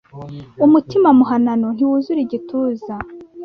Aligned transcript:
Umutima 0.65 1.09
muhanano 1.17 1.67
ntiwuzura 1.75 2.19
igituza 2.25 2.93